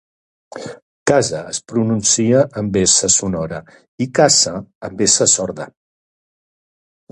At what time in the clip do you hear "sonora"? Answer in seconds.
3.17-3.61